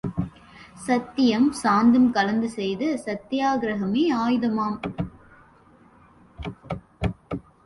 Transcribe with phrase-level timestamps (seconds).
[0.85, 4.79] சத்தியம், சாந்தம் கலந்துசெய்த சத்தியாக் கிரகமே ஆயுதமாம்.